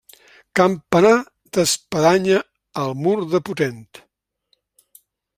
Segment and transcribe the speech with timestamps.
[0.59, 1.11] Campanar
[1.57, 2.39] d'espadanya
[2.83, 3.79] al mur de potent.